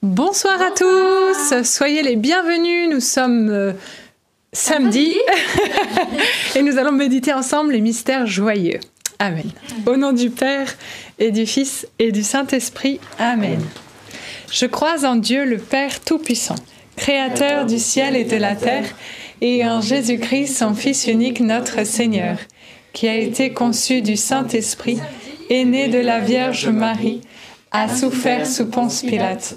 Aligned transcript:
Bonsoir 0.00 0.62
à 0.62 0.70
tous, 0.70 1.64
soyez 1.64 2.04
les 2.04 2.14
bienvenus. 2.14 2.88
Nous 2.88 3.00
sommes 3.00 3.50
euh, 3.50 3.72
samedi 4.52 5.16
et 6.54 6.62
nous 6.62 6.78
allons 6.78 6.92
méditer 6.92 7.32
ensemble 7.32 7.72
les 7.72 7.80
mystères 7.80 8.24
joyeux. 8.24 8.78
Amen. 9.18 9.50
Au 9.86 9.96
nom 9.96 10.12
du 10.12 10.30
Père 10.30 10.72
et 11.18 11.32
du 11.32 11.46
Fils 11.46 11.88
et 11.98 12.12
du 12.12 12.22
Saint-Esprit. 12.22 13.00
Amen. 13.18 13.60
Je 14.52 14.66
crois 14.66 15.04
en 15.04 15.16
Dieu 15.16 15.44
le 15.44 15.58
Père 15.58 15.98
Tout-Puissant, 15.98 16.54
Créateur 16.96 17.66
du 17.66 17.80
ciel 17.80 18.14
et 18.14 18.24
de 18.24 18.36
la 18.36 18.54
terre, 18.54 18.86
et 19.40 19.66
en 19.66 19.80
Jésus-Christ, 19.80 20.58
son 20.58 20.74
Fils 20.74 21.08
unique, 21.08 21.40
notre 21.40 21.84
Seigneur, 21.84 22.38
qui 22.92 23.08
a 23.08 23.16
été 23.16 23.52
conçu 23.52 24.00
du 24.00 24.16
Saint-Esprit, 24.16 25.00
est 25.50 25.64
né 25.64 25.88
de 25.88 25.98
la 25.98 26.20
Vierge 26.20 26.68
Marie, 26.68 27.20
a 27.72 27.88
souffert 27.88 28.46
sous 28.46 28.66
Ponce 28.66 29.02
Pilate, 29.02 29.56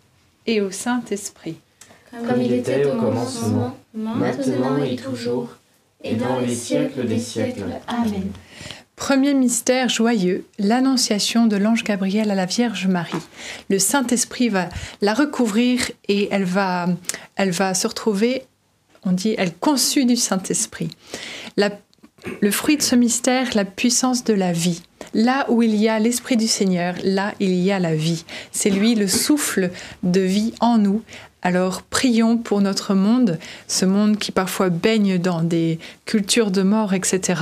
et 0.47 0.61
au 0.61 0.71
Saint-Esprit. 0.71 1.55
Comme 2.11 2.41
il 2.41 2.53
était 2.53 2.85
au 2.85 2.97
commencement, 2.97 3.77
maintenant 3.93 4.83
et 4.83 4.95
toujours, 4.95 5.49
et 6.03 6.15
dans 6.15 6.39
les 6.39 6.55
siècles 6.55 7.07
des 7.07 7.19
siècles. 7.19 7.65
Amen. 7.87 8.31
Premier 8.95 9.33
mystère 9.33 9.89
joyeux, 9.89 10.45
l'annonciation 10.59 11.47
de 11.47 11.55
l'ange 11.55 11.83
Gabriel 11.83 12.29
à 12.29 12.35
la 12.35 12.45
Vierge 12.45 12.85
Marie. 12.87 13.17
Le 13.69 13.79
Saint-Esprit 13.79 14.49
va 14.49 14.69
la 15.01 15.13
recouvrir 15.13 15.89
et 16.07 16.27
elle 16.31 16.43
va, 16.43 16.87
elle 17.35 17.49
va 17.49 17.73
se 17.73 17.87
retrouver, 17.87 18.43
on 19.03 19.11
dit, 19.11 19.33
elle 19.37 19.53
conçue 19.55 20.05
du 20.05 20.15
Saint-Esprit. 20.15 20.89
Le 22.41 22.51
fruit 22.51 22.77
de 22.77 22.83
ce 22.83 22.95
mystère, 22.95 23.47
la 23.55 23.65
puissance 23.65 24.23
de 24.23 24.33
la 24.33 24.51
vie. 24.51 24.83
Là 25.13 25.45
où 25.49 25.61
il 25.61 25.75
y 25.75 25.89
a 25.89 25.99
l'Esprit 25.99 26.37
du 26.37 26.47
Seigneur, 26.47 26.95
là 27.03 27.33
il 27.39 27.53
y 27.55 27.71
a 27.71 27.79
la 27.79 27.95
vie. 27.95 28.23
C'est 28.51 28.69
lui 28.69 28.95
le 28.95 29.07
souffle 29.07 29.71
de 30.03 30.21
vie 30.21 30.53
en 30.59 30.77
nous. 30.77 31.01
Alors 31.43 31.81
prions 31.81 32.37
pour 32.37 32.61
notre 32.61 32.93
monde, 32.93 33.39
ce 33.67 33.85
monde 33.85 34.17
qui 34.17 34.31
parfois 34.31 34.69
baigne 34.69 35.17
dans 35.17 35.41
des 35.41 35.79
cultures 36.05 36.51
de 36.51 36.61
mort, 36.61 36.93
etc. 36.93 37.41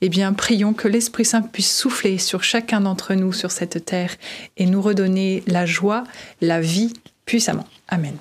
Eh 0.00 0.08
bien, 0.08 0.32
prions 0.32 0.72
que 0.72 0.86
l'Esprit 0.86 1.24
Saint 1.24 1.42
puisse 1.42 1.76
souffler 1.76 2.18
sur 2.18 2.44
chacun 2.44 2.80
d'entre 2.80 3.14
nous 3.14 3.32
sur 3.32 3.50
cette 3.50 3.84
terre 3.84 4.14
et 4.56 4.66
nous 4.66 4.80
redonner 4.80 5.42
la 5.48 5.66
joie, 5.66 6.04
la 6.40 6.60
vie 6.60 6.92
puissamment. 7.26 7.66
Amen. 7.88 8.14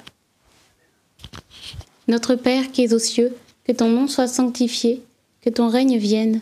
Notre 2.08 2.36
Père 2.36 2.72
qui 2.72 2.84
es 2.84 2.94
aux 2.94 3.00
cieux, 3.00 3.36
que 3.66 3.72
ton 3.72 3.90
nom 3.90 4.08
soit 4.08 4.28
sanctifié, 4.28 5.04
que 5.42 5.52
ton 5.52 5.70
règne 5.70 5.98
vienne, 5.98 6.42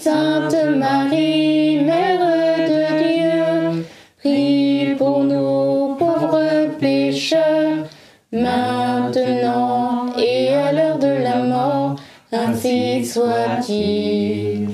Sainte 0.00 0.56
Marie, 0.78 1.84
Mère 1.84 2.18
de 2.18 3.74
Dieu, 3.76 3.84
prie 4.18 4.94
pour 4.96 5.24
nous 5.24 5.94
pauvres 5.96 6.70
pécheurs, 6.78 7.86
maintenant 8.32 10.16
et 10.16 10.48
à 10.48 10.72
l'heure 10.72 10.98
de 10.98 11.22
la 11.22 11.42
mort, 11.42 11.96
ainsi 12.32 13.04
soit-il. 13.04 14.70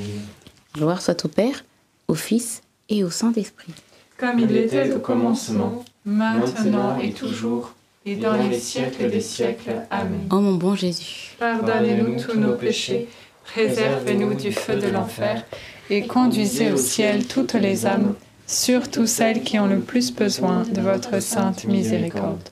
Gloire 0.76 1.02
soit 1.02 1.24
au 1.24 1.28
Père, 1.28 1.64
au 2.06 2.14
Fils 2.14 2.62
et 2.88 3.02
au 3.02 3.10
Saint-Esprit. 3.10 3.72
Comme 4.18 4.38
il 4.38 4.56
était 4.56 4.92
au 4.92 5.00
commencement, 5.00 5.84
maintenant 6.04 6.98
et 7.02 7.10
toujours, 7.10 7.74
et 8.04 8.14
dans 8.14 8.34
les 8.34 8.60
siècles 8.60 9.10
des 9.10 9.20
siècles. 9.20 9.82
Amen. 9.90 10.28
Ô 10.30 10.36
mon 10.36 10.54
bon 10.54 10.76
Jésus, 10.76 11.34
Pardonnez-nous 11.40 12.22
tous 12.22 12.38
nos 12.38 12.52
péchés, 12.54 13.08
préservez-nous 13.52 14.34
du 14.34 14.52
feu 14.52 14.76
de 14.76 14.88
l'enfer, 14.88 15.44
Et 15.88 16.06
conduisez 16.06 16.72
au 16.72 16.76
ciel 16.76 17.26
toutes 17.26 17.54
les 17.54 17.86
âmes, 17.86 18.14
surtout 18.46 19.06
celles 19.06 19.42
qui 19.42 19.58
ont 19.58 19.66
le 19.66 19.80
plus 19.80 20.12
besoin 20.12 20.64
de 20.64 20.80
votre 20.80 21.20
sainte 21.22 21.64
miséricorde. 21.64 22.48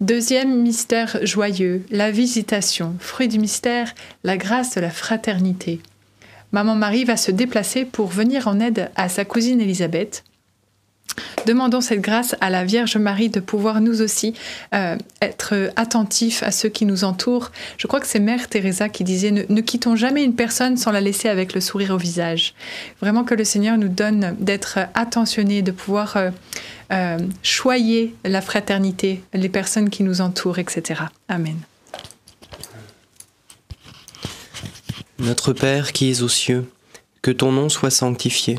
Deuxième 0.00 0.62
mystère 0.62 1.18
joyeux, 1.22 1.84
la 1.90 2.12
visitation. 2.12 2.94
Fruit 3.00 3.26
du 3.26 3.40
mystère, 3.40 3.94
la 4.22 4.36
grâce 4.36 4.76
de 4.76 4.80
la 4.80 4.90
fraternité. 4.90 5.80
Maman 6.52 6.76
Marie 6.76 7.04
va 7.04 7.16
se 7.16 7.32
déplacer 7.32 7.84
pour 7.84 8.06
venir 8.06 8.46
en 8.46 8.60
aide 8.60 8.90
à 8.94 9.08
sa 9.08 9.24
cousine 9.24 9.60
Élisabeth. 9.60 10.22
Demandons 11.46 11.80
cette 11.80 12.00
grâce 12.00 12.36
à 12.40 12.50
la 12.50 12.64
Vierge 12.64 12.96
Marie 12.96 13.28
de 13.28 13.40
pouvoir 13.40 13.80
nous 13.80 14.02
aussi 14.02 14.34
euh, 14.74 14.96
être 15.22 15.70
attentifs 15.76 16.42
à 16.42 16.50
ceux 16.50 16.68
qui 16.68 16.84
nous 16.84 17.04
entourent. 17.04 17.50
Je 17.76 17.86
crois 17.86 18.00
que 18.00 18.06
c'est 18.06 18.20
Mère 18.20 18.48
Teresa 18.48 18.88
qui 18.88 19.04
disait 19.04 19.30
ne, 19.30 19.60
quittons 19.60 19.96
jamais 19.96 20.24
une 20.24 20.34
personne 20.34 20.76
sans 20.76 20.92
la 20.92 21.00
laisser 21.00 21.28
avec 21.28 21.54
le 21.54 21.60
sourire 21.60 21.94
au 21.94 21.98
visage. 21.98 22.54
Vraiment 23.00 23.24
que 23.24 23.34
le 23.34 23.44
Seigneur 23.44 23.78
nous 23.78 23.88
donne 23.88 24.36
d'être 24.38 24.78
attentionnés, 24.94 25.62
de 25.62 25.70
pouvoir 25.70 26.16
euh, 26.16 26.30
euh, 26.92 27.18
choyer 27.42 28.14
la 28.24 28.40
fraternité, 28.40 29.22
les 29.34 29.48
personnes 29.48 29.90
qui 29.90 30.02
nous 30.02 30.20
entourent, 30.20 30.58
etc. 30.58 31.02
Amen. 31.28 31.56
Notre 35.18 35.52
Père 35.52 35.92
qui 35.92 36.10
es 36.10 36.22
aux 36.22 36.28
cieux, 36.28 36.70
que 37.22 37.30
ton 37.30 37.50
nom 37.50 37.68
soit 37.68 37.90
sanctifié, 37.90 38.58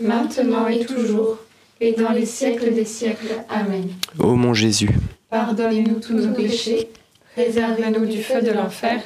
maintenant 0.00 0.66
et 0.68 0.84
toujours, 0.84 1.38
et 1.80 1.92
dans 1.92 2.12
les 2.12 2.26
siècles 2.26 2.74
des 2.74 2.84
siècles. 2.84 3.34
Amen. 3.48 3.88
Ô 4.18 4.34
mon 4.36 4.54
Jésus, 4.54 4.90
Pardonnez-nous 5.30 6.00
tous 6.00 6.14
nos 6.14 6.34
péchés, 6.34 6.88
préservez-nous 7.34 8.06
du 8.06 8.22
feu 8.22 8.42
de 8.42 8.50
l'enfer, 8.50 9.00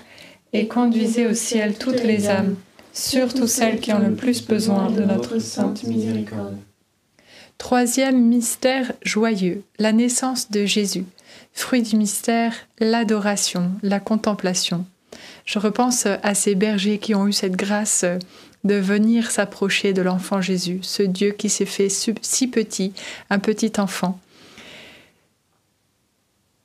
Et 0.55 0.69
conduisez 0.69 1.27
au 1.27 1.35
ciel 1.35 1.75
toutes 1.77 2.05
les 2.05 2.29
âmes, 2.29 2.55
surtout 2.93 3.49
celles 3.49 3.81
qui 3.81 3.93
ont 3.93 3.99
le 3.99 4.15
plus 4.15 4.47
besoin 4.47 4.89
de 4.89 5.03
notre 5.03 5.41
sainte 5.41 5.83
miséricorde. 5.83 6.57
Troisième 7.59 8.21
mystère 8.21 8.93
joyeux, 9.03 9.65
la 9.79 9.93
naissance 9.93 10.51
de 10.51 10.65
Jésus. 10.65 11.05
Fruit 11.53 11.83
du 11.83 11.97
mystère, 11.97 12.55
l'adoration, 12.79 13.73
la 13.83 14.01
contemplation. 14.01 14.87
Je 15.45 15.59
repense 15.59 16.07
à 16.07 16.35
ces 16.35 16.55
bergers 16.55 16.99
qui 16.99 17.15
ont 17.15 17.27
eu 17.27 17.33
cette 17.33 17.57
grâce 17.57 18.05
de 18.65 18.75
venir 18.75 19.31
s'approcher 19.31 19.93
de 19.93 20.03
l'enfant 20.03 20.41
Jésus, 20.41 20.81
ce 20.83 21.03
Dieu 21.03 21.33
qui 21.33 21.49
s'est 21.49 21.67
fait 21.67 21.89
si 21.89 22.49
petit, 22.49 22.93
un 23.31 23.39
petit 23.39 23.73
enfant. 23.79 24.19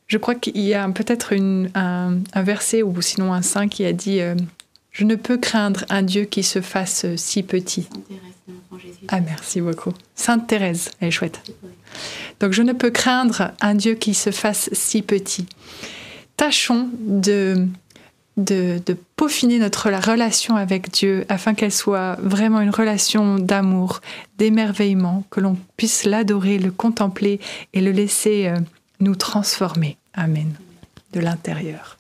Je 0.07 0.17
crois 0.17 0.35
qu'il 0.35 0.59
y 0.59 0.73
a 0.73 0.89
peut-être 0.89 1.35
un, 1.75 2.17
un 2.33 2.43
verset 2.43 2.81
ou 2.81 2.99
sinon 3.01 3.31
un 3.31 3.43
saint 3.43 3.67
qui 3.67 3.85
a 3.85 3.93
dit 3.93 4.21
euh, 4.21 4.35
Je 4.91 5.03
ne 5.03 5.15
peux 5.15 5.37
craindre 5.37 5.85
un 5.89 6.01
Dieu 6.01 6.23
qui 6.23 6.41
se 6.41 6.61
fasse 6.61 7.05
si 7.15 7.43
petit. 7.43 7.87
Ah, 9.07 9.19
merci 9.21 9.61
beaucoup. 9.61 9.93
Sainte 10.15 10.47
Thérèse, 10.47 10.91
elle 10.99 11.09
est 11.09 11.11
chouette. 11.11 11.41
Donc, 12.39 12.53
je 12.53 12.61
ne 12.61 12.73
peux 12.73 12.91
craindre 12.91 13.51
un 13.61 13.75
Dieu 13.75 13.95
qui 13.95 14.13
se 14.13 14.31
fasse 14.31 14.69
si 14.73 15.01
petit. 15.01 15.45
Tâchons 16.37 16.89
de, 16.99 17.67
de, 18.37 18.79
de 18.85 18.95
peaufiner 19.15 19.59
notre 19.59 19.89
la 19.89 19.99
relation 19.99 20.55
avec 20.55 20.91
Dieu 20.91 21.25
afin 21.29 21.53
qu'elle 21.53 21.71
soit 21.71 22.15
vraiment 22.21 22.61
une 22.61 22.69
relation 22.69 23.37
d'amour, 23.37 24.01
d'émerveillement, 24.37 25.23
que 25.29 25.39
l'on 25.39 25.57
puisse 25.77 26.05
l'adorer, 26.05 26.57
le 26.57 26.71
contempler 26.71 27.39
et 27.73 27.81
le 27.81 27.91
laisser 27.91 28.47
euh, 28.47 28.57
nous 28.99 29.15
transformer. 29.15 29.97
Amen. 30.13 30.53
De 31.13 31.19
l'intérieur. 31.19 31.97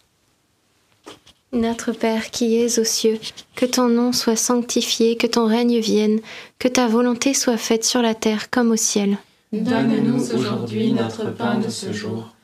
Notre 1.51 1.93
Père 1.93 2.29
qui 2.29 2.57
es 2.57 2.77
aux 2.77 2.83
cieux, 2.83 3.19
que 3.55 3.65
ton 3.65 3.89
nom 3.89 4.13
soit 4.13 4.35
sanctifié, 4.35 5.17
que 5.17 5.25
ton 5.25 5.47
règne 5.47 5.79
vienne, 5.79 6.19
que 6.59 6.67
ta 6.67 6.87
volonté 6.87 7.33
soit 7.33 7.57
faite 7.57 7.83
sur 7.83 8.03
la 8.03 8.13
terre 8.13 8.51
comme 8.51 8.71
au 8.71 8.75
ciel. 8.75 9.17
Donne-nous 9.51 10.31
aujourd'hui 10.35 10.93
notre 10.93 11.31
pain 11.31 11.57
de 11.57 11.69
ce 11.69 11.91
jour. 11.91 12.35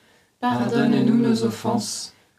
Pardonne-nous 0.41 1.17
nos 1.17 1.43
offenses, 1.43 2.14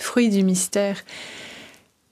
Fruit 0.00 0.30
du 0.30 0.42
mystère, 0.42 1.04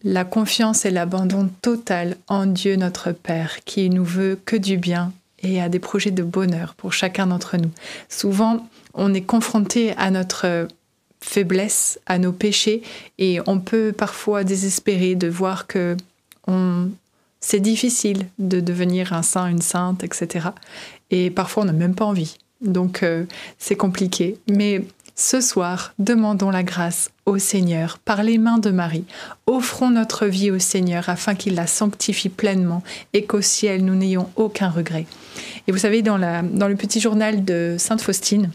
la 0.05 0.25
confiance 0.25 0.85
et 0.85 0.91
l'abandon 0.91 1.51
total 1.63 2.17
en 2.29 2.47
Dieu 2.47 2.77
notre 2.77 3.13
Père, 3.13 3.65
qui 3.65 3.91
nous 3.91 4.05
veut 4.05 4.39
que 4.45 4.57
du 4.57 4.77
bien 4.77 5.13
et 5.43 5.61
a 5.61 5.69
des 5.69 5.79
projets 5.79 6.11
de 6.11 6.23
bonheur 6.23 6.75
pour 6.75 6.93
chacun 6.93 7.27
d'entre 7.27 7.57
nous. 7.57 7.71
Souvent, 8.09 8.69
on 8.95 9.15
est 9.15 9.23
confronté 9.23 9.95
à 9.97 10.11
notre 10.11 10.69
faiblesse, 11.21 11.99
à 12.07 12.19
nos 12.19 12.33
péchés, 12.33 12.83
et 13.19 13.41
on 13.47 13.59
peut 13.59 13.93
parfois 13.97 14.45
désespérer 14.45 15.15
de 15.15 15.29
voir 15.29 15.67
que 15.67 15.97
c'est 17.41 17.61
difficile 17.61 18.27
de 18.39 18.61
devenir 18.61 19.13
un 19.13 19.23
saint, 19.23 19.47
une 19.47 19.63
sainte, 19.63 20.05
etc. 20.05 20.49
Et 21.11 21.31
parfois, 21.31 21.63
on 21.63 21.67
n'a 21.67 21.73
même 21.73 21.95
pas 21.95 22.05
envie. 22.05 22.37
Donc, 22.61 23.03
euh, 23.03 23.25
c'est 23.59 23.77
compliqué. 23.77 24.39
Mais 24.51 24.85
ce 25.19 25.41
soir, 25.41 25.95
demandons 25.99 26.51
la 26.51 26.63
grâce 26.63 27.11
au 27.27 27.39
Seigneur 27.39 27.99
par 27.99 28.23
les 28.23 28.39
mains 28.39 28.59
de 28.59 28.71
Marie. 28.71 29.05
Offrons 29.47 29.91
notre 29.91 30.27
vie 30.27 30.53
au 30.53 30.61
Seigneur 30.61 31.09
afin 31.09 31.35
qu'il 31.35 31.57
la 31.57 31.67
sanctifie 31.67 32.29
pleinement 32.29 32.85
et 33.15 33.25
qu'au 33.25 33.41
ciel 33.41 33.85
nous 33.85 33.97
n'ayons 33.97 34.31
aucun 34.37 34.71
regret. 34.71 35.07
Et 35.67 35.73
vous 35.73 35.79
savez, 35.79 36.03
dans, 36.03 36.19
dans 36.19 36.69
le 36.69 36.77
petit 36.77 37.01
journal 37.01 37.45
de 37.45 37.75
Sainte 37.79 38.01
Faustine, 38.01 38.53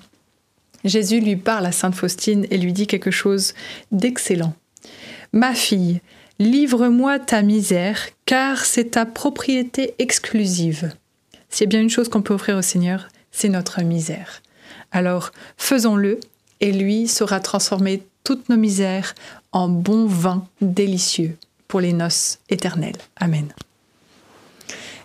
Jésus 0.86 1.20
lui 1.20 1.36
parle 1.36 1.65
à 1.65 1.74
Sainte 1.74 1.96
Faustine 1.96 2.48
et 2.50 2.58
lui 2.58 2.72
dit 2.72 2.88
quelque 2.88 3.12
chose 3.12 3.53
d'excellent. 3.91 4.53
Ma 5.34 5.53
fille, 5.53 6.00
livre-moi 6.39 7.20
ta 7.20 7.41
misère, 7.41 8.08
car 8.25 8.63
c'est 8.63 8.91
ta 8.91 9.05
propriété 9.05 9.96
exclusive. 10.00 10.93
S'il 11.50 11.65
y 11.65 11.67
a 11.67 11.72
bien 11.72 11.82
une 11.82 11.89
chose 11.89 12.08
qu'on 12.08 12.22
peut 12.22 12.34
offrir 12.34 12.55
au 12.55 12.62
Seigneur, 12.62 13.10
c'est 13.32 13.50
notre 13.50 13.82
misère. 13.82 14.41
Alors 14.93 15.32
faisons-le 15.58 16.20
et 16.63 16.72
lui 16.72 17.10
saura 17.10 17.41
transformer 17.41 18.03
toutes 18.24 18.48
nos 18.48 18.55
misères 18.55 19.15
en 19.51 19.67
bon 19.67 20.05
vin 20.05 20.48
délicieux 20.62 21.38
pour 21.67 21.82
les 21.82 21.91
noces 21.91 22.39
éternelles. 22.50 22.96
Amen. 23.17 23.51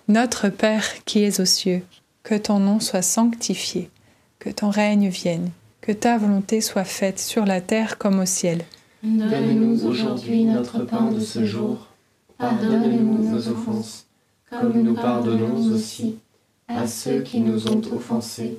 Notre 0.07 0.51
Père 0.51 0.87
qui 1.05 1.25
es 1.25 1.40
aux 1.40 1.44
cieux, 1.44 1.83
que 2.23 2.37
ton 2.37 2.61
nom 2.61 2.79
soit 2.79 3.03
sanctifié, 3.03 3.90
que 4.38 4.51
ton 4.51 4.71
règne 4.71 5.09
vienne, 5.09 5.51
que 5.81 5.90
ta 5.90 6.16
volonté 6.16 6.61
soit 6.61 6.85
faite 6.85 7.18
sur 7.18 7.44
la 7.44 7.61
terre 7.61 7.99
comme 7.99 8.21
au 8.21 8.27
ciel. 8.27 8.64
Donne-nous 9.03 9.85
aujourd'hui 9.85 10.44
notre 10.44 10.85
pain 10.85 11.11
de 11.11 11.18
ce 11.18 11.44
jour. 11.44 11.88
Pardonne-nous 12.38 13.33
nos 13.33 13.49
offenses, 13.49 14.07
comme 14.49 14.81
nous 14.81 14.94
pardonnons 14.94 15.75
aussi 15.75 16.18
à 16.68 16.87
ceux 16.87 17.23
qui 17.23 17.40
nous 17.40 17.66
ont 17.66 17.83
offensés 17.92 18.59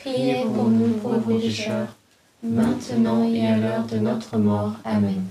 Priez 0.00 0.42
pour 0.44 0.68
nous 0.68 0.94
pauvres 0.94 1.40
pécheurs, 1.40 1.88
maintenant 2.42 3.24
et 3.24 3.46
à 3.46 3.56
l'heure 3.56 3.86
de 3.86 3.98
notre 3.98 4.38
mort. 4.38 4.74
Amen. 4.84 5.24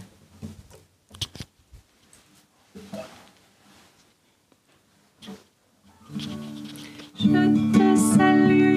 Je 7.19 7.71
te 7.73 8.17
salue. 8.17 8.76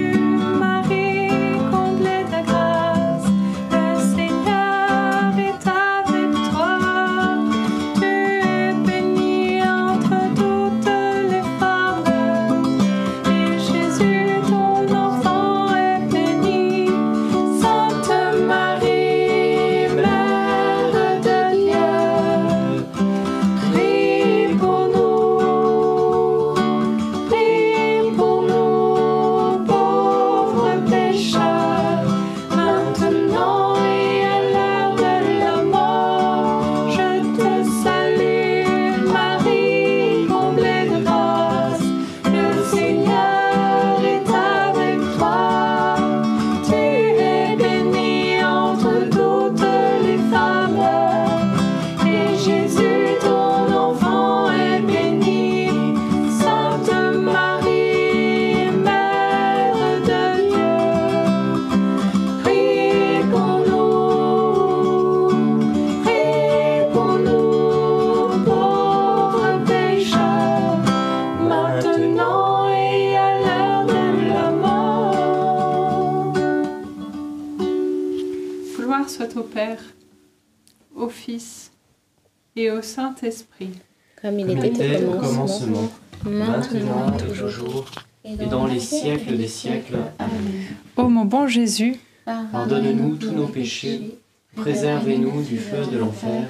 Maintenant 86.24 87.16
et 87.16 87.34
toujours, 87.34 87.84
et 88.24 88.36
dans 88.46 88.66
les 88.66 88.80
siècles 88.80 89.36
des 89.36 89.48
siècles. 89.48 89.98
Amen. 90.18 90.64
Ô 90.96 91.08
mon 91.08 91.24
bon 91.24 91.46
Jésus, 91.46 91.96
Pardonne-nous 92.24 93.16
tous 93.16 93.32
nos 93.32 93.46
péchés, 93.46 94.18
préservez-nous 94.54 95.42
du 95.42 95.58
feu 95.58 95.86
de 95.90 95.98
l'enfer, 95.98 96.48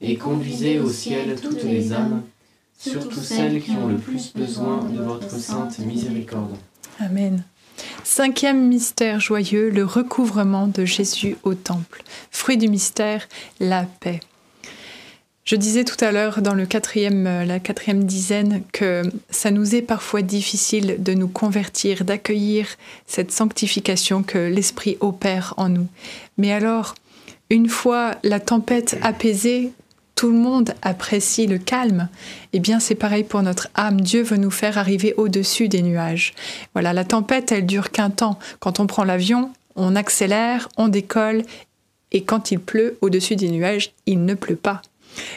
et 0.00 0.16
conduisez 0.16 0.80
au 0.80 0.88
ciel 0.88 1.36
toutes 1.40 1.62
les 1.62 1.92
âmes, 1.92 2.22
surtout 2.78 3.20
celles 3.20 3.62
qui 3.62 3.72
ont 3.72 3.86
le 3.86 3.96
plus 3.96 4.32
besoin 4.34 4.84
de 4.84 5.00
votre 5.00 5.30
sainte 5.38 5.78
miséricorde. 5.78 6.56
Amen. 6.98 7.44
Cinquième 8.04 8.66
mystère 8.68 9.20
joyeux, 9.20 9.70
le 9.70 9.84
recouvrement 9.84 10.66
de 10.66 10.84
Jésus 10.84 11.36
au 11.42 11.54
temple. 11.54 12.02
Fruit 12.30 12.56
du 12.56 12.68
mystère, 12.68 13.28
la 13.60 13.84
paix. 13.84 14.20
Je 15.44 15.56
disais 15.56 15.84
tout 15.84 16.02
à 16.04 16.12
l'heure 16.12 16.40
dans 16.40 16.56
euh, 16.56 17.44
la 17.44 17.58
quatrième 17.58 18.04
dizaine 18.04 18.62
que 18.72 19.02
ça 19.28 19.50
nous 19.50 19.74
est 19.74 19.82
parfois 19.82 20.22
difficile 20.22 20.96
de 21.00 21.14
nous 21.14 21.26
convertir, 21.26 22.04
d'accueillir 22.04 22.68
cette 23.06 23.32
sanctification 23.32 24.22
que 24.22 24.38
l'Esprit 24.38 24.96
opère 25.00 25.54
en 25.56 25.68
nous. 25.68 25.88
Mais 26.38 26.52
alors, 26.52 26.94
une 27.50 27.68
fois 27.68 28.14
la 28.22 28.38
tempête 28.38 28.96
apaisée, 29.02 29.72
tout 30.14 30.30
le 30.30 30.38
monde 30.38 30.74
apprécie 30.82 31.48
le 31.48 31.58
calme. 31.58 32.08
Eh 32.52 32.60
bien, 32.60 32.78
c'est 32.78 32.94
pareil 32.94 33.24
pour 33.24 33.42
notre 33.42 33.68
âme. 33.74 34.00
Dieu 34.00 34.22
veut 34.22 34.36
nous 34.36 34.52
faire 34.52 34.78
arriver 34.78 35.12
au-dessus 35.16 35.68
des 35.68 35.82
nuages. 35.82 36.34
Voilà, 36.74 36.92
la 36.92 37.04
tempête, 37.04 37.50
elle 37.50 37.66
dure 37.66 37.90
qu'un 37.90 38.10
temps. 38.10 38.38
Quand 38.60 38.78
on 38.78 38.86
prend 38.86 39.02
l'avion, 39.02 39.50
on 39.74 39.96
accélère, 39.96 40.68
on 40.76 40.86
décolle, 40.86 41.42
et 42.12 42.22
quand 42.22 42.52
il 42.52 42.60
pleut 42.60 42.96
au-dessus 43.00 43.34
des 43.34 43.50
nuages, 43.50 43.92
il 44.06 44.24
ne 44.24 44.34
pleut 44.34 44.54
pas. 44.54 44.82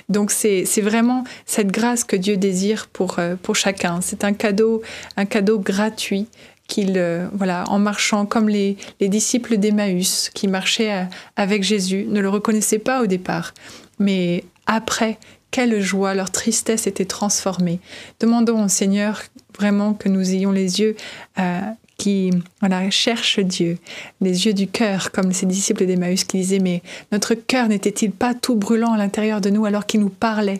Donc 0.09 0.31
c'est 0.31 0.63
vraiment 0.81 1.23
cette 1.45 1.67
grâce 1.67 2.03
que 2.03 2.15
Dieu 2.15 2.37
désire 2.37 2.87
pour, 2.87 3.19
euh, 3.19 3.35
pour 3.41 3.55
chacun. 3.55 3.99
C'est 4.01 4.23
un 4.23 4.33
cadeau, 4.33 4.81
un 5.17 5.25
cadeau 5.25 5.59
gratuit 5.59 6.27
qu'il, 6.67 6.93
euh, 6.97 7.27
voilà, 7.33 7.63
en 7.67 7.79
marchant 7.79 8.25
comme 8.25 8.49
les, 8.49 8.77
les 8.99 9.07
disciples 9.07 9.57
d'Emmaüs 9.57 10.31
qui 10.33 10.47
marchaient 10.47 10.93
euh, 10.93 11.03
avec 11.35 11.63
Jésus, 11.63 12.05
ne 12.07 12.19
le 12.19 12.29
reconnaissaient 12.29 12.79
pas 12.79 13.03
au 13.03 13.05
départ, 13.05 13.53
mais 13.99 14.43
après, 14.65 15.19
quelle 15.51 15.79
joie, 15.79 16.15
leur 16.15 16.31
tristesse 16.31 16.87
était 16.87 17.05
transformée. 17.05 17.79
Demandons 18.19 18.65
au 18.65 18.67
Seigneur 18.67 19.21
vraiment 19.57 19.93
que 19.93 20.09
nous 20.09 20.31
ayons 20.31 20.51
les 20.51 20.81
yeux 20.81 20.97
qui 21.97 22.31
voilà, 22.59 22.89
cherchent 22.89 23.39
Dieu, 23.39 23.77
les 24.21 24.45
yeux 24.45 24.53
du 24.53 24.67
cœur, 24.67 25.11
comme 25.11 25.31
ces 25.31 25.45
disciples 25.45 25.85
d'Emmaüs 25.85 26.23
qui 26.23 26.37
disaient, 26.37 26.59
mais 26.59 26.81
notre 27.11 27.33
cœur 27.33 27.67
n'était-il 27.67 28.11
pas 28.11 28.33
tout 28.33 28.55
brûlant 28.55 28.93
à 28.93 28.97
l'intérieur 28.97 29.41
de 29.41 29.49
nous 29.49 29.65
alors 29.65 29.85
qu'il 29.85 30.01
nous 30.01 30.09
parlait 30.09 30.59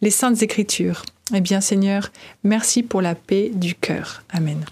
Les 0.00 0.10
saintes 0.10 0.42
écritures? 0.42 1.02
Eh 1.34 1.40
bien 1.40 1.60
Seigneur, 1.60 2.12
merci 2.44 2.82
pour 2.82 3.02
la 3.02 3.14
paix 3.14 3.50
du 3.52 3.74
cœur. 3.74 4.22
Amen. 4.30 4.64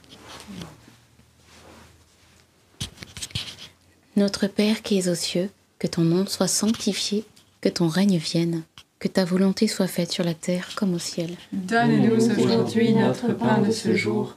Notre 4.17 4.47
Père 4.47 4.83
qui 4.83 4.99
es 4.99 5.09
aux 5.09 5.17
cieux, 5.17 5.51
que 5.81 5.89
ton 5.89 6.03
nom 6.03 6.27
soit 6.27 6.47
sanctifié, 6.47 7.25
que 7.61 7.69
ton 7.69 7.89
règne 7.89 8.19
vienne, 8.19 8.63
que 9.01 9.09
ta 9.09 9.25
volonté 9.25 9.67
soit 9.67 9.89
faite 9.89 10.13
sur 10.13 10.23
la 10.23 10.35
terre 10.35 10.71
comme 10.77 10.95
au 10.95 11.01
ciel. 11.01 11.31
Donne-nous 11.53 12.15
aujourd'hui 12.15 12.95
notre 12.95 13.33
pain 13.33 13.59
de 13.59 13.73
ce 13.73 13.97
jour. 13.97 14.37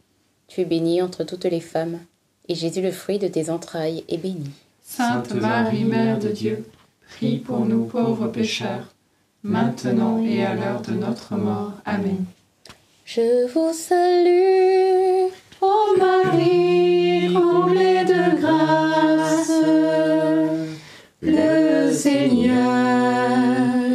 Tu 0.53 0.59
es 0.59 0.65
bénie 0.65 1.01
entre 1.01 1.23
toutes 1.23 1.45
les 1.45 1.61
femmes, 1.61 1.99
et 2.49 2.55
Jésus, 2.55 2.81
le 2.81 2.91
fruit 2.91 3.19
de 3.19 3.29
tes 3.29 3.49
entrailles, 3.49 4.03
est 4.09 4.17
béni. 4.17 4.51
Sainte 4.83 5.33
Marie, 5.35 5.85
Mère 5.85 6.19
de 6.19 6.27
Dieu, 6.27 6.65
prie 7.09 7.37
pour 7.37 7.65
nous 7.65 7.85
pauvres 7.85 8.27
pécheurs, 8.27 8.93
maintenant 9.43 10.21
et 10.21 10.43
à 10.43 10.53
l'heure 10.53 10.81
de 10.81 10.91
notre 10.91 11.35
mort. 11.37 11.71
Amen. 11.85 12.25
Je 13.05 13.47
vous 13.53 13.71
salue, 13.71 15.31
Ô 15.61 15.97
Marie, 15.97 17.33
comblée 17.33 18.03
de 18.03 18.41
grâce, 18.41 19.53
le 21.21 21.93
Seigneur 21.93 22.73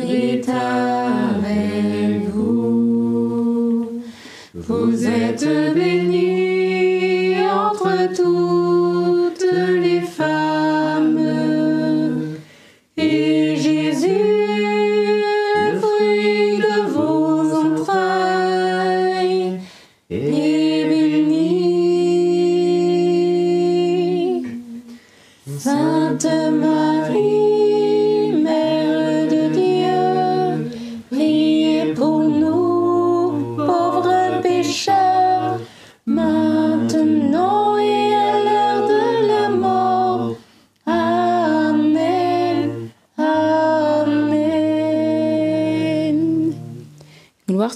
est 0.08 0.48
avec 0.48 2.22
vous. 2.30 4.00
Vous 4.54 5.06
êtes 5.06 5.44
bénie 5.74 5.95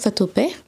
Gloire 0.01 0.15
soit 0.15 0.21
au 0.23 0.27
Père, 0.27 0.65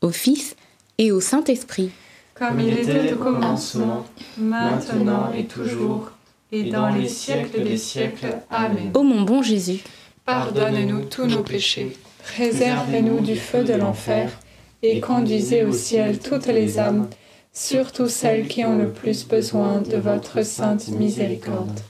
au 0.00 0.10
Fils 0.10 0.56
et 0.96 1.12
au 1.12 1.20
Saint-Esprit. 1.20 1.90
Comme 2.34 2.60
il 2.60 2.78
était 2.78 3.12
au 3.12 3.16
commencement, 3.16 4.06
maintenant 4.38 5.30
et 5.36 5.44
toujours, 5.44 6.10
et 6.50 6.70
dans 6.70 6.88
les 6.88 7.08
siècles 7.08 7.62
des 7.62 7.76
siècles. 7.76 8.38
Amen. 8.50 8.90
Ô 8.94 9.02
mon 9.02 9.22
bon 9.22 9.42
Jésus, 9.42 9.80
Pardonne-nous 10.24 11.04
tous 11.04 11.26
nos 11.26 11.42
péchés, 11.42 11.96
préservez-nous 12.24 13.20
du 13.20 13.36
feu 13.36 13.62
de 13.62 13.74
l'enfer, 13.74 14.30
et 14.82 15.00
conduisez 15.00 15.64
au 15.64 15.72
ciel 15.72 16.18
toutes 16.18 16.46
les 16.46 16.78
âmes, 16.78 17.08
surtout 17.52 18.08
celles 18.08 18.48
qui 18.48 18.64
ont 18.64 18.78
le 18.78 18.88
plus 18.88 19.26
besoin 19.26 19.82
de 19.82 19.98
votre 19.98 20.42
sainte 20.44 20.88
miséricorde. 20.88 21.80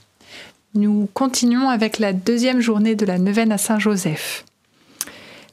Nous 0.75 1.07
continuons 1.13 1.69
avec 1.69 1.99
la 1.99 2.11
deuxième 2.11 2.59
journée 2.59 2.95
de 2.95 3.05
la 3.05 3.19
neuvaine 3.19 3.51
à 3.51 3.57
Saint 3.57 3.79
Joseph. 3.79 4.43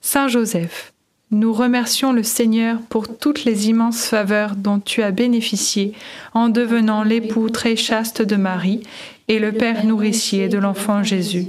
Saint 0.01 0.29
Joseph, 0.29 0.93
nous 1.31 1.53
remercions 1.53 2.13
le 2.13 2.23
Seigneur 2.25 2.81
pour 2.89 3.17
toutes 3.17 3.45
les 3.45 3.69
immenses 3.69 4.07
faveurs 4.07 4.57
dont 4.57 4.81
tu 4.81 5.03
as 5.03 5.13
bénéficié 5.13 5.93
en 6.35 6.49
devenant 6.49 7.05
l'époux 7.05 7.51
très 7.51 7.77
chaste 7.77 8.21
de 8.21 8.37
Marie 8.37 8.83
et 9.29 9.39
le 9.39 9.53
Père 9.53 9.85
nourricier 9.85 10.49
de 10.49 10.59
l'enfant 10.59 11.05
Jésus. 11.05 11.47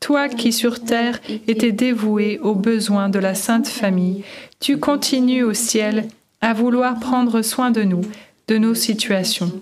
Toi 0.00 0.28
qui 0.28 0.52
sur 0.52 0.82
terre 0.82 1.20
étais 1.46 1.72
dévoué 1.72 2.38
aux 2.40 2.56
besoins 2.56 3.08
de 3.08 3.20
la 3.20 3.34
Sainte 3.34 3.68
Famille, 3.68 4.24
tu 4.58 4.78
continues 4.78 5.44
au 5.44 5.54
ciel 5.54 6.08
à 6.40 6.52
vouloir 6.52 6.98
prendre 6.98 7.40
soin 7.40 7.70
de 7.70 7.82
nous, 7.84 8.02
de 8.48 8.58
nos 8.58 8.74
situations. 8.74 9.52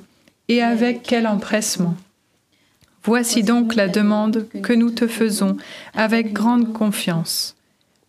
Et 0.49 0.63
avec 0.63 1.03
quel 1.03 1.27
empressement 1.27 1.95
Voici 3.05 3.43
donc 3.43 3.75
la 3.75 3.89
demande 3.89 4.47
que 4.63 4.73
nous 4.73 4.91
te 4.91 5.07
faisons 5.07 5.57
avec 5.95 6.33
grande 6.33 6.73
confiance. 6.73 7.55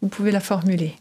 Vous 0.02 0.08
pouvez 0.08 0.32
la 0.32 0.40
formuler. 0.40 0.96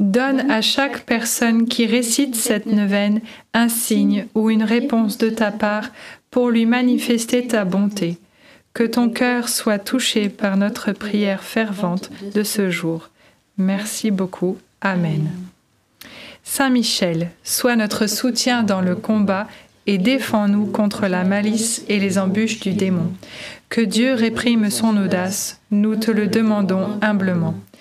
Donne 0.00 0.50
à 0.50 0.62
chaque 0.62 1.04
personne 1.04 1.68
qui 1.68 1.84
récite 1.84 2.34
cette 2.34 2.64
neuvaine 2.64 3.20
un 3.52 3.68
signe 3.68 4.26
ou 4.34 4.48
une 4.48 4.62
réponse 4.62 5.18
de 5.18 5.28
ta 5.28 5.50
part 5.50 5.90
pour 6.30 6.48
lui 6.48 6.64
manifester 6.64 7.46
ta 7.46 7.66
bonté. 7.66 8.16
Que 8.72 8.84
ton 8.84 9.10
cœur 9.10 9.50
soit 9.50 9.78
touché 9.78 10.30
par 10.30 10.56
notre 10.56 10.92
prière 10.92 11.42
fervente 11.42 12.10
de 12.34 12.42
ce 12.42 12.70
jour. 12.70 13.10
Merci 13.58 14.10
beaucoup. 14.10 14.56
Amen. 14.80 15.28
Saint 16.44 16.70
Michel, 16.70 17.28
sois 17.44 17.76
notre 17.76 18.06
soutien 18.06 18.62
dans 18.62 18.80
le 18.80 18.96
combat 18.96 19.48
et 19.86 19.98
défends-nous 19.98 20.66
contre 20.66 21.08
la 21.08 21.24
malice 21.24 21.84
et 21.88 22.00
les 22.00 22.18
embûches 22.18 22.60
du 22.60 22.72
démon. 22.72 23.12
Que 23.68 23.82
Dieu 23.82 24.14
réprime 24.14 24.70
son 24.70 24.96
audace, 24.96 25.60
nous 25.70 25.96
te 25.96 26.10
le 26.10 26.26
demandons 26.26 26.98
humblement. 27.02 27.54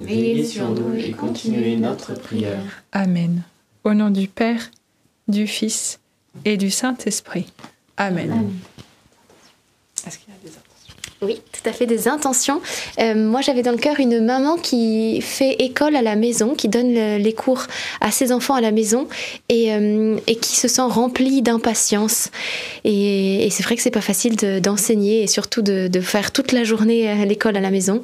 Veillez 0.00 0.44
sur 0.44 0.70
nous 0.70 0.94
et 0.96 1.12
continuez 1.12 1.76
notre 1.76 2.14
prière. 2.14 2.82
Amen. 2.92 3.42
Au 3.84 3.94
nom 3.94 4.10
du 4.10 4.28
Père, 4.28 4.70
du 5.28 5.46
Fils 5.46 6.00
et 6.44 6.56
du 6.56 6.70
Saint-Esprit. 6.70 7.52
Amen 7.96 8.52
qu'il 10.16 10.32
y 10.32 10.36
a 10.36 10.40
des 10.42 10.56
intentions 10.56 10.94
Oui, 11.22 11.38
tout 11.52 11.68
à 11.68 11.72
fait 11.74 11.84
des 11.84 12.08
intentions. 12.08 12.62
Euh, 12.98 13.14
moi, 13.14 13.42
j'avais 13.42 13.60
dans 13.62 13.72
le 13.72 13.76
cœur 13.76 14.00
une 14.00 14.24
maman 14.24 14.56
qui 14.56 15.20
fait 15.20 15.54
école 15.58 15.94
à 15.94 16.00
la 16.00 16.16
maison, 16.16 16.54
qui 16.54 16.66
donne 16.68 16.94
le- 16.94 17.18
les 17.18 17.34
cours 17.34 17.64
à 18.00 18.10
ses 18.10 18.32
enfants 18.32 18.54
à 18.54 18.62
la 18.62 18.70
maison 18.70 19.06
et, 19.50 19.70
euh, 19.74 20.16
qui 20.40 20.56
se 20.56 20.66
sent 20.66 20.80
remplie 20.80 21.42
d'impatience. 21.42 22.30
Et, 22.84 23.46
c'est 23.50 23.62
vrai 23.62 23.76
que 23.76 23.82
c'est 23.82 23.90
pas 23.90 24.00
facile 24.00 24.34
de- 24.36 24.60
d'enseigner 24.60 25.22
et 25.22 25.26
surtout 25.26 25.60
de, 25.60 25.90
faire 26.00 26.32
toute 26.32 26.52
la 26.52 26.64
journée 26.64 27.26
l'école 27.26 27.54
à 27.58 27.60
la 27.60 27.70
maison. 27.70 28.02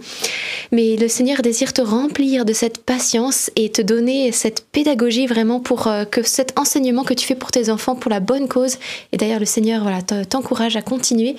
Mais 0.71 0.97
le 0.97 1.09
Seigneur 1.09 1.41
désire 1.41 1.73
te 1.73 1.81
remplir 1.81 2.45
de 2.45 2.53
cette 2.53 2.85
patience 2.85 3.51
et 3.57 3.71
te 3.71 3.81
donner 3.81 4.31
cette 4.33 4.67
pédagogie 4.73 5.27
vraiment 5.27 5.61
pour 5.61 5.87
euh, 5.87 6.05
que 6.05 6.23
cet 6.23 6.59
enseignement 6.59 7.05
que 7.05 7.15
tu 7.15 7.25
fais 7.27 7.35
pour 7.35 7.51
tes 7.51 7.71
enfants 7.71 7.95
pour 7.95 8.11
la 8.11 8.21
bonne 8.21 8.47
cause. 8.47 8.77
Et 9.13 9.17
d'ailleurs, 9.17 9.41
le 9.41 9.47
Seigneur 9.47 9.81
voilà, 9.83 10.03
te- 10.03 10.25
t'encourage 10.25 10.77
à 10.77 10.83
continuer 10.83 11.37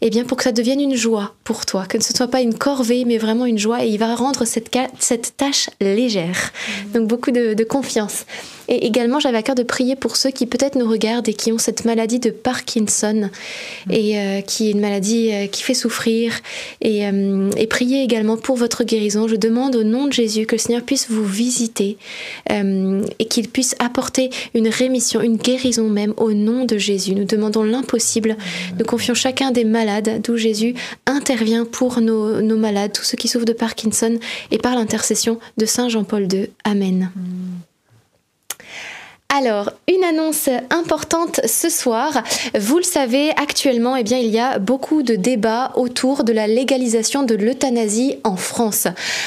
et 0.00 0.08
bien 0.08 0.24
pour 0.24 0.38
que 0.38 0.44
ça 0.44 0.52
devienne 0.52 0.80
une 0.80 0.94
joie 0.94 1.17
pour 1.44 1.66
toi, 1.66 1.86
que 1.86 2.02
ce 2.02 2.12
ne 2.12 2.16
soit 2.16 2.28
pas 2.28 2.40
une 2.40 2.56
corvée, 2.56 3.04
mais 3.04 3.18
vraiment 3.18 3.46
une 3.46 3.58
joie, 3.58 3.84
et 3.84 3.88
il 3.88 3.98
va 3.98 4.14
rendre 4.14 4.44
cette, 4.44 4.70
tâche 5.36 5.70
légère. 5.80 6.52
Donc 6.94 7.08
beaucoup 7.08 7.30
de, 7.30 7.54
de 7.54 7.64
confiance. 7.64 8.24
Et 8.68 8.86
également, 8.86 9.18
j'avais 9.18 9.38
à 9.38 9.42
cœur 9.42 9.54
de 9.54 9.62
prier 9.62 9.96
pour 9.96 10.16
ceux 10.16 10.30
qui 10.30 10.46
peut-être 10.46 10.76
nous 10.76 10.88
regardent 10.88 11.28
et 11.28 11.34
qui 11.34 11.52
ont 11.52 11.58
cette 11.58 11.84
maladie 11.84 12.18
de 12.18 12.30
Parkinson, 12.30 13.30
et 13.90 14.18
euh, 14.18 14.40
qui 14.42 14.68
est 14.68 14.72
une 14.72 14.80
maladie 14.80 15.30
euh, 15.32 15.46
qui 15.46 15.62
fait 15.62 15.74
souffrir, 15.74 16.38
et, 16.80 17.06
euh, 17.06 17.50
et 17.56 17.66
prier 17.66 18.02
également 18.02 18.36
pour 18.36 18.56
votre 18.56 18.84
guérison. 18.84 19.26
Je 19.26 19.36
demande 19.36 19.76
au 19.76 19.84
nom 19.84 20.06
de 20.06 20.12
Jésus 20.12 20.46
que 20.46 20.54
le 20.54 20.58
Seigneur 20.58 20.82
puisse 20.82 21.08
vous 21.08 21.24
visiter 21.24 21.96
euh, 22.50 23.02
et 23.18 23.24
qu'il 23.26 23.48
puisse 23.48 23.74
apporter 23.78 24.30
une 24.54 24.68
rémission, 24.68 25.20
une 25.20 25.36
guérison 25.36 25.88
même 25.88 26.14
au 26.16 26.32
nom 26.32 26.64
de 26.64 26.78
Jésus. 26.78 27.14
Nous 27.14 27.24
demandons 27.24 27.62
l'impossible. 27.62 28.36
Nous 28.78 28.84
confions 28.84 29.14
chacun 29.14 29.50
des 29.50 29.64
malades, 29.64 30.20
d'où 30.22 30.36
Jésus 30.36 30.74
intervient 31.06 31.64
pour 31.64 32.00
nos, 32.00 32.42
nos 32.42 32.56
malades, 32.56 32.92
tous 32.92 33.04
ceux 33.04 33.16
qui 33.16 33.28
souffrent 33.28 33.46
de 33.46 33.52
Parkinson, 33.52 34.18
et 34.50 34.58
par 34.58 34.74
l'intercession 34.74 35.38
de 35.56 35.66
Saint 35.66 35.88
Jean-Paul 35.88 36.28
II. 36.32 36.48
Amen. 36.64 37.10
Alors, 39.30 39.72
une 39.86 40.04
annonce 40.04 40.48
importante 40.70 41.42
ce 41.44 41.68
soir. 41.68 42.22
Vous 42.58 42.78
le 42.78 42.82
savez, 42.82 43.28
actuellement, 43.32 43.94
eh 43.94 44.02
bien, 44.02 44.16
il 44.16 44.30
y 44.30 44.38
a 44.38 44.58
beaucoup 44.58 45.02
de 45.02 45.16
débats 45.16 45.72
autour 45.76 46.24
de 46.24 46.32
la 46.32 46.46
légalisation 46.46 47.24
de 47.24 47.34
l'euthanasie 47.34 48.16
en 48.24 48.36
France. 48.36 48.86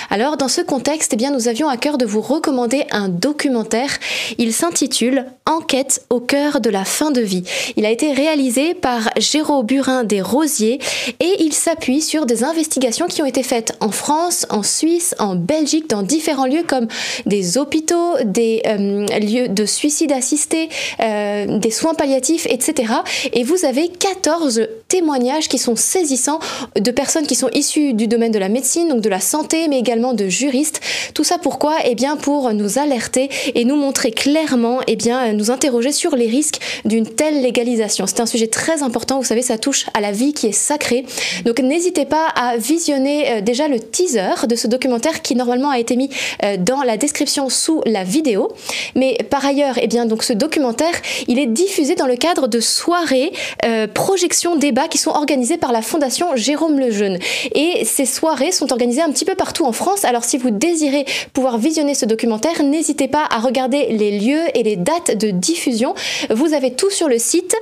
Alors, 0.09 0.37
dans 0.37 0.47
ce 0.47 0.61
contexte, 0.61 1.13
eh 1.13 1.17
bien, 1.17 1.29
nous 1.29 1.47
avions 1.47 1.69
à 1.69 1.77
cœur 1.77 1.99
de 1.99 2.05
vous 2.05 2.19
recommander 2.19 2.85
un 2.89 3.09
documentaire. 3.09 3.91
Il 4.39 4.53
s'intitule 4.53 5.25
Enquête 5.45 6.05
au 6.09 6.19
cœur 6.19 6.61
de 6.61 6.69
la 6.69 6.85
fin 6.85 7.11
de 7.11 7.19
vie. 7.19 7.43
Il 7.75 7.85
a 7.85 7.91
été 7.91 8.13
réalisé 8.13 8.73
par 8.73 9.09
Géraud 9.17 9.63
Burin 9.63 10.03
des 10.03 10.21
Rosiers 10.21 10.79
et 11.19 11.43
il 11.43 11.51
s'appuie 11.51 12.01
sur 12.01 12.25
des 12.25 12.43
investigations 12.43 13.07
qui 13.07 13.21
ont 13.21 13.25
été 13.25 13.43
faites 13.43 13.75
en 13.81 13.91
France, 13.91 14.47
en 14.49 14.63
Suisse, 14.63 15.13
en 15.19 15.35
Belgique, 15.35 15.89
dans 15.89 16.03
différents 16.03 16.45
lieux 16.45 16.63
comme 16.65 16.87
des 17.25 17.57
hôpitaux, 17.57 18.15
des 18.23 18.61
euh, 18.65 19.05
lieux 19.19 19.49
de 19.49 19.65
suicide 19.65 19.90
assisté, 20.11 20.69
euh, 20.99 21.57
des 21.57 21.71
soins 21.71 21.93
palliatifs, 21.93 22.47
etc. 22.49 22.93
Et 23.33 23.43
vous 23.43 23.65
avez 23.65 23.89
14 23.89 24.67
témoignages 24.91 25.47
qui 25.47 25.57
sont 25.57 25.77
saisissants 25.77 26.39
de 26.75 26.91
personnes 26.91 27.25
qui 27.25 27.35
sont 27.35 27.49
issues 27.53 27.93
du 27.93 28.07
domaine 28.07 28.33
de 28.33 28.39
la 28.39 28.49
médecine, 28.49 28.89
donc 28.89 28.99
de 28.99 29.07
la 29.07 29.21
santé, 29.21 29.69
mais 29.69 29.79
également 29.79 30.13
de 30.13 30.27
juristes. 30.27 30.81
Tout 31.13 31.23
ça 31.23 31.37
pourquoi? 31.37 31.77
Eh 31.85 31.95
bien 31.95 32.17
pour 32.17 32.51
nous 32.53 32.77
alerter 32.77 33.29
et 33.55 33.63
nous 33.63 33.77
montrer 33.77 34.11
clairement, 34.11 34.79
eh 34.87 34.97
bien 34.97 35.31
nous 35.31 35.49
interroger 35.49 35.93
sur 35.93 36.17
les 36.17 36.27
risques 36.27 36.59
d'une 36.83 37.07
telle 37.07 37.41
légalisation. 37.41 38.05
C'est 38.05 38.19
un 38.19 38.25
sujet 38.25 38.47
très 38.47 38.83
important, 38.83 39.17
vous 39.17 39.23
savez, 39.23 39.41
ça 39.41 39.57
touche 39.57 39.85
à 39.93 40.01
la 40.01 40.11
vie 40.11 40.33
qui 40.33 40.47
est 40.47 40.51
sacrée. 40.51 41.05
Donc 41.45 41.59
n'hésitez 41.59 42.03
pas 42.03 42.27
à 42.35 42.57
visionner 42.57 43.31
euh, 43.31 43.41
déjà 43.41 43.69
le 43.69 43.79
teaser 43.79 44.45
de 44.45 44.57
ce 44.57 44.67
documentaire 44.67 45.21
qui 45.21 45.35
normalement 45.35 45.69
a 45.69 45.79
été 45.79 45.95
mis 45.95 46.09
euh, 46.43 46.57
dans 46.57 46.83
la 46.83 46.97
description 46.97 47.47
sous 47.47 47.81
la 47.85 48.03
vidéo. 48.03 48.51
Mais 48.95 49.17
par 49.29 49.45
ailleurs, 49.45 49.75
eh 49.81 49.87
bien 49.87 50.05
donc 50.05 50.23
ce 50.23 50.33
documentaire, 50.33 50.95
il 51.29 51.39
est 51.39 51.45
diffusé 51.45 51.95
dans 51.95 52.07
le 52.07 52.17
cadre 52.17 52.49
de 52.49 52.59
soirées, 52.59 53.31
euh, 53.63 53.87
projections, 53.87 54.57
débats 54.57 54.80
qui 54.87 54.97
sont 54.97 55.11
organisés 55.11 55.57
par 55.57 55.71
la 55.71 55.81
Fondation 55.81 56.35
Jérôme 56.35 56.79
Lejeune. 56.79 57.19
Et 57.53 57.83
ces 57.85 58.05
soirées 58.05 58.51
sont 58.51 58.71
organisées 58.71 59.01
un 59.01 59.11
petit 59.11 59.25
peu 59.25 59.35
partout 59.35 59.65
en 59.65 59.71
France. 59.71 60.05
Alors 60.05 60.23
si 60.23 60.37
vous 60.37 60.51
désirez 60.51 61.05
pouvoir 61.33 61.57
visionner 61.57 61.93
ce 61.93 62.05
documentaire, 62.05 62.63
n'hésitez 62.63 63.07
pas 63.07 63.25
à 63.29 63.39
regarder 63.39 63.87
les 63.91 64.19
lieux 64.19 64.43
et 64.55 64.63
les 64.63 64.75
dates 64.75 65.17
de 65.17 65.31
diffusion. 65.31 65.93
Vous 66.29 66.53
avez 66.53 66.73
tout 66.73 66.89
sur 66.89 67.07
le 67.07 67.17
site 67.17 67.55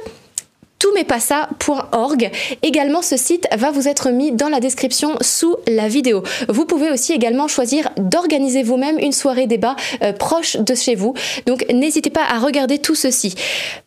toutmespassa.org. 0.79 2.31
Également, 2.63 3.01
ce 3.01 3.17
site 3.17 3.47
va 3.55 3.69
vous 3.71 3.87
être 3.87 4.09
mis 4.09 4.31
dans 4.31 4.49
la 4.49 4.59
description 4.59 5.17
sous 5.21 5.55
la 5.67 5.87
vidéo. 5.87 6.23
Vous 6.47 6.65
pouvez 6.65 6.89
aussi 6.89 7.13
également 7.13 7.47
choisir 7.47 7.89
d'organiser 7.97 8.63
vous-même 8.63 8.97
une 8.99 9.11
soirée 9.11 9.45
débat 9.45 9.75
euh, 10.01 10.13
proche 10.13 10.57
de 10.57 10.73
chez 10.75 10.95
vous. 10.95 11.13
Donc, 11.45 11.65
n'hésitez 11.71 12.09
pas 12.09 12.23
à 12.23 12.39
regarder 12.39 12.79
tout 12.79 12.95
ceci. 12.95 13.35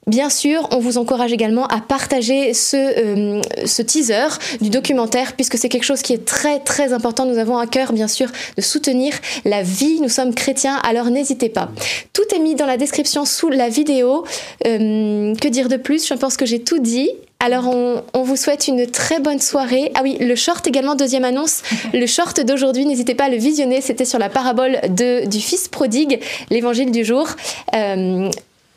Bien 0.06 0.30
sûr, 0.30 0.68
on 0.72 0.78
vous 0.78 0.98
encourage 0.98 1.32
également 1.32 1.66
à 1.68 1.80
partager 1.80 2.54
ce, 2.54 2.76
euh, 2.76 3.40
ce 3.64 3.82
teaser 3.82 4.28
du 4.60 4.68
documentaire 4.68 5.34
puisque 5.34 5.56
c'est 5.56 5.68
quelque 5.68 5.84
chose 5.84 6.02
qui 6.02 6.12
est 6.12 6.24
très 6.24 6.58
très 6.58 6.92
important. 6.92 7.24
Nous 7.24 7.38
avons 7.38 7.56
à 7.56 7.66
cœur, 7.66 7.92
bien 7.92 8.08
sûr, 8.08 8.28
de 8.56 8.62
soutenir 8.62 9.14
la 9.44 9.62
vie. 9.62 10.00
Nous 10.00 10.08
sommes 10.08 10.34
chrétiens, 10.34 10.76
alors 10.84 11.06
n'hésitez 11.06 11.48
pas. 11.48 11.70
Tout 12.12 12.34
est 12.34 12.40
mis 12.40 12.54
dans 12.54 12.66
la 12.66 12.76
description 12.76 13.24
sous 13.24 13.48
la 13.48 13.68
vidéo. 13.68 14.24
Euh, 14.66 15.34
que 15.36 15.48
dire 15.48 15.68
de 15.68 15.76
plus? 15.76 16.06
Je 16.06 16.14
pense 16.14 16.36
que 16.36 16.46
j'ai 16.46 16.60
tout 16.60 16.80
dit. 16.82 17.10
Alors 17.40 17.66
on, 17.66 18.22
vous 18.22 18.36
souhaite 18.36 18.68
une 18.68 18.86
très 18.86 19.18
bonne 19.18 19.40
soirée. 19.40 19.90
Ah 19.96 20.00
oui, 20.04 20.16
le 20.20 20.36
short 20.36 20.64
également, 20.66 20.94
deuxième 20.94 21.24
annonce. 21.24 21.62
Le 21.92 22.06
short 22.06 22.40
d'aujourd'hui, 22.40 22.86
n'hésitez 22.86 23.16
pas 23.16 23.24
à 23.24 23.28
le 23.28 23.36
visionner. 23.36 23.80
C'était 23.80 24.04
sur 24.04 24.20
la 24.20 24.28
parabole 24.28 24.78
de, 24.88 25.26
du 25.26 25.40
Fils 25.40 25.66
prodigue, 25.66 26.20
l'évangile 26.50 26.92
du 26.92 27.04
jour. 27.04 27.26
Euh, 27.74 28.30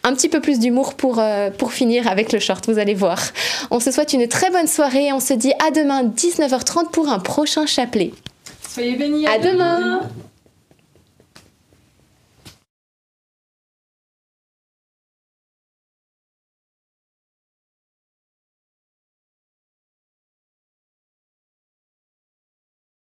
un 0.03 0.13
petit 0.13 0.29
peu 0.29 0.39
plus 0.39 0.59
d'humour 0.59 0.93
pour, 0.93 1.19
euh, 1.19 1.49
pour 1.49 1.73
finir 1.73 2.07
avec 2.07 2.31
le 2.31 2.39
short, 2.39 2.65
vous 2.67 2.79
allez 2.79 2.93
voir. 2.93 3.21
On 3.71 3.79
se 3.79 3.91
souhaite 3.91 4.13
une 4.13 4.27
très 4.27 4.51
bonne 4.51 4.67
soirée 4.67 5.11
on 5.11 5.19
se 5.19 5.33
dit 5.33 5.53
à 5.65 5.71
demain 5.71 6.03
19h30 6.03 6.91
pour 6.91 7.09
un 7.09 7.19
prochain 7.19 7.65
chapelet. 7.65 8.11
Soyez 8.67 8.95
bénis. 8.95 9.27
À, 9.27 9.39
demain. 9.39 10.01